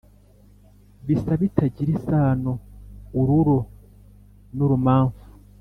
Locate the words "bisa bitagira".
1.05-1.89